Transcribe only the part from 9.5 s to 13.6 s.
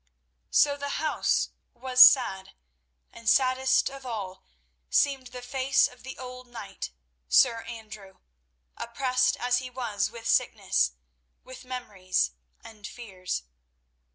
he was with sickness, with memories and fears.